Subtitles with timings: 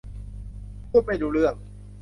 [0.89, 1.53] พูดไม่รู้เรื่อง